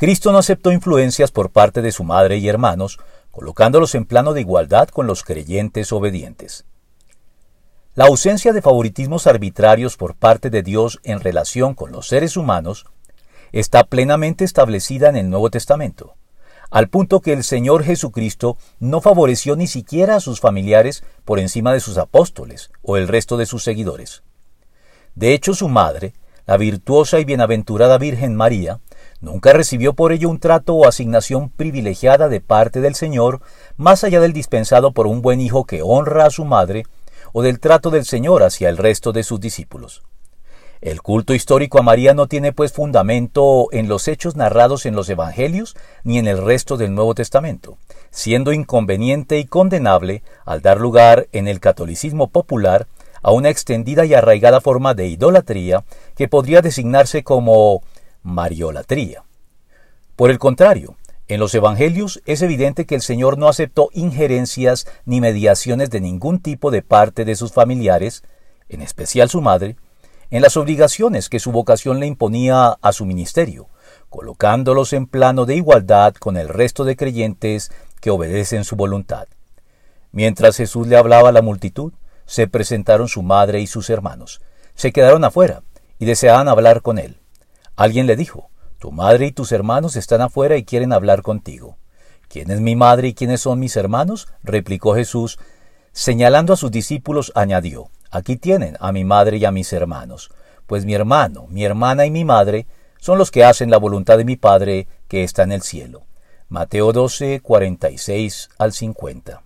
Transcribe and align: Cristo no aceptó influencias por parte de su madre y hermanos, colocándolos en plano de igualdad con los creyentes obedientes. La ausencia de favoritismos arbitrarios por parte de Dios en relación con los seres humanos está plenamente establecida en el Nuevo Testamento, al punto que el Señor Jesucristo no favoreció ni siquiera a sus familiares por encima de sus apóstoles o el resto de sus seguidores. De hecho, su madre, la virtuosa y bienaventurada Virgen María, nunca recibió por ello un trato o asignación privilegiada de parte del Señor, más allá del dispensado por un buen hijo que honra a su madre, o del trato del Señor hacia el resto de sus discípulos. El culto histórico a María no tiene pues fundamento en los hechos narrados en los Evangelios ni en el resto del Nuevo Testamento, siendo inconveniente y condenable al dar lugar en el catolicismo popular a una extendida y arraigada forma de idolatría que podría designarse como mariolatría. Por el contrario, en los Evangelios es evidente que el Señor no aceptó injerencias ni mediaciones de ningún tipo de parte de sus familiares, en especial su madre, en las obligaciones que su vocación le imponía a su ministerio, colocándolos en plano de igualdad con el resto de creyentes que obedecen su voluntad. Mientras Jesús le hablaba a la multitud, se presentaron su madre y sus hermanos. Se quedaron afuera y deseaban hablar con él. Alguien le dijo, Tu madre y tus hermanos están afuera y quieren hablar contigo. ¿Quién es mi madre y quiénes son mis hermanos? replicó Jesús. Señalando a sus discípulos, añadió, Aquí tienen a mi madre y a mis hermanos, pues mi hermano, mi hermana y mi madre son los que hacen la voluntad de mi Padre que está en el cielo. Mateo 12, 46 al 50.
Cristo 0.00 0.32
no 0.32 0.38
aceptó 0.38 0.72
influencias 0.72 1.30
por 1.30 1.50
parte 1.50 1.82
de 1.82 1.92
su 1.92 2.04
madre 2.04 2.38
y 2.38 2.48
hermanos, 2.48 2.98
colocándolos 3.30 3.94
en 3.94 4.06
plano 4.06 4.32
de 4.32 4.40
igualdad 4.40 4.88
con 4.88 5.06
los 5.06 5.22
creyentes 5.22 5.92
obedientes. 5.92 6.64
La 7.94 8.06
ausencia 8.06 8.54
de 8.54 8.62
favoritismos 8.62 9.26
arbitrarios 9.26 9.98
por 9.98 10.14
parte 10.14 10.48
de 10.48 10.62
Dios 10.62 11.00
en 11.02 11.20
relación 11.20 11.74
con 11.74 11.92
los 11.92 12.08
seres 12.08 12.38
humanos 12.38 12.86
está 13.52 13.84
plenamente 13.84 14.42
establecida 14.42 15.10
en 15.10 15.16
el 15.16 15.28
Nuevo 15.28 15.50
Testamento, 15.50 16.14
al 16.70 16.88
punto 16.88 17.20
que 17.20 17.34
el 17.34 17.44
Señor 17.44 17.84
Jesucristo 17.84 18.56
no 18.78 19.02
favoreció 19.02 19.54
ni 19.54 19.66
siquiera 19.66 20.16
a 20.16 20.20
sus 20.20 20.40
familiares 20.40 21.04
por 21.26 21.38
encima 21.38 21.74
de 21.74 21.80
sus 21.80 21.98
apóstoles 21.98 22.70
o 22.80 22.96
el 22.96 23.06
resto 23.06 23.36
de 23.36 23.44
sus 23.44 23.64
seguidores. 23.64 24.22
De 25.14 25.34
hecho, 25.34 25.52
su 25.52 25.68
madre, 25.68 26.14
la 26.46 26.56
virtuosa 26.56 27.20
y 27.20 27.26
bienaventurada 27.26 27.98
Virgen 27.98 28.34
María, 28.34 28.80
nunca 29.20 29.52
recibió 29.52 29.94
por 29.94 30.12
ello 30.12 30.28
un 30.28 30.38
trato 30.38 30.74
o 30.74 30.86
asignación 30.86 31.50
privilegiada 31.50 32.28
de 32.28 32.40
parte 32.40 32.80
del 32.80 32.94
Señor, 32.94 33.40
más 33.76 34.04
allá 34.04 34.20
del 34.20 34.32
dispensado 34.32 34.92
por 34.92 35.06
un 35.06 35.22
buen 35.22 35.40
hijo 35.40 35.64
que 35.64 35.82
honra 35.82 36.26
a 36.26 36.30
su 36.30 36.44
madre, 36.44 36.84
o 37.32 37.42
del 37.42 37.60
trato 37.60 37.90
del 37.90 38.04
Señor 38.04 38.42
hacia 38.42 38.68
el 38.68 38.76
resto 38.76 39.12
de 39.12 39.22
sus 39.22 39.40
discípulos. 39.40 40.02
El 40.80 41.02
culto 41.02 41.34
histórico 41.34 41.78
a 41.78 41.82
María 41.82 42.14
no 42.14 42.26
tiene 42.26 42.54
pues 42.54 42.72
fundamento 42.72 43.66
en 43.70 43.86
los 43.86 44.08
hechos 44.08 44.34
narrados 44.34 44.86
en 44.86 44.96
los 44.96 45.10
Evangelios 45.10 45.76
ni 46.04 46.18
en 46.18 46.26
el 46.26 46.42
resto 46.42 46.78
del 46.78 46.94
Nuevo 46.94 47.14
Testamento, 47.14 47.76
siendo 48.10 48.54
inconveniente 48.54 49.38
y 49.38 49.44
condenable 49.44 50.22
al 50.46 50.62
dar 50.62 50.80
lugar 50.80 51.28
en 51.32 51.48
el 51.48 51.60
catolicismo 51.60 52.28
popular 52.28 52.86
a 53.22 53.30
una 53.30 53.50
extendida 53.50 54.06
y 54.06 54.14
arraigada 54.14 54.62
forma 54.62 54.94
de 54.94 55.08
idolatría 55.08 55.84
que 56.16 56.28
podría 56.28 56.62
designarse 56.62 57.22
como 57.22 57.82
mariolatría. 58.22 59.24
Por 60.16 60.30
el 60.30 60.38
contrario, 60.38 60.96
en 61.28 61.38
los 61.38 61.54
Evangelios 61.54 62.20
es 62.26 62.42
evidente 62.42 62.86
que 62.86 62.96
el 62.96 63.02
Señor 63.02 63.38
no 63.38 63.48
aceptó 63.48 63.88
injerencias 63.92 64.86
ni 65.04 65.20
mediaciones 65.20 65.88
de 65.88 66.00
ningún 66.00 66.40
tipo 66.40 66.70
de 66.70 66.82
parte 66.82 67.24
de 67.24 67.36
sus 67.36 67.52
familiares, 67.52 68.24
en 68.68 68.82
especial 68.82 69.30
su 69.30 69.40
madre, 69.40 69.76
en 70.30 70.42
las 70.42 70.56
obligaciones 70.56 71.28
que 71.28 71.38
su 71.38 71.52
vocación 71.52 72.00
le 72.00 72.06
imponía 72.06 72.76
a 72.80 72.92
su 72.92 73.06
ministerio, 73.06 73.68
colocándolos 74.08 74.92
en 74.92 75.06
plano 75.06 75.46
de 75.46 75.54
igualdad 75.54 76.14
con 76.14 76.36
el 76.36 76.48
resto 76.48 76.84
de 76.84 76.96
creyentes 76.96 77.70
que 78.00 78.10
obedecen 78.10 78.64
su 78.64 78.74
voluntad. 78.74 79.28
Mientras 80.10 80.56
Jesús 80.56 80.88
le 80.88 80.96
hablaba 80.96 81.28
a 81.28 81.32
la 81.32 81.42
multitud, 81.42 81.92
se 82.26 82.48
presentaron 82.48 83.06
su 83.06 83.22
madre 83.22 83.60
y 83.60 83.68
sus 83.68 83.88
hermanos. 83.88 84.40
Se 84.74 84.92
quedaron 84.92 85.24
afuera 85.24 85.62
y 86.00 86.06
deseaban 86.06 86.48
hablar 86.48 86.82
con 86.82 86.98
él. 86.98 87.19
Alguien 87.80 88.06
le 88.06 88.14
dijo, 88.14 88.50
Tu 88.78 88.92
madre 88.92 89.28
y 89.28 89.32
tus 89.32 89.52
hermanos 89.52 89.96
están 89.96 90.20
afuera 90.20 90.58
y 90.58 90.64
quieren 90.64 90.92
hablar 90.92 91.22
contigo. 91.22 91.78
¿Quién 92.28 92.50
es 92.50 92.60
mi 92.60 92.76
madre 92.76 93.08
y 93.08 93.14
quiénes 93.14 93.40
son 93.40 93.58
mis 93.58 93.74
hermanos? 93.74 94.28
replicó 94.42 94.94
Jesús. 94.94 95.38
Señalando 95.90 96.52
a 96.52 96.58
sus 96.58 96.70
discípulos, 96.70 97.32
añadió, 97.34 97.88
Aquí 98.10 98.36
tienen 98.36 98.76
a 98.80 98.92
mi 98.92 99.04
madre 99.04 99.38
y 99.38 99.46
a 99.46 99.50
mis 99.50 99.72
hermanos, 99.72 100.30
pues 100.66 100.84
mi 100.84 100.92
hermano, 100.92 101.46
mi 101.48 101.64
hermana 101.64 102.04
y 102.04 102.10
mi 102.10 102.22
madre 102.22 102.66
son 102.98 103.16
los 103.16 103.30
que 103.30 103.44
hacen 103.44 103.70
la 103.70 103.78
voluntad 103.78 104.18
de 104.18 104.26
mi 104.26 104.36
Padre 104.36 104.86
que 105.08 105.24
está 105.24 105.44
en 105.44 105.52
el 105.52 105.62
cielo. 105.62 106.02
Mateo 106.50 106.92
12, 106.92 107.40
46 107.40 108.50
al 108.58 108.74
50. 108.74 109.42